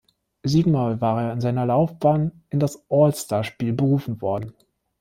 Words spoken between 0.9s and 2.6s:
war er in seiner Laufbahn in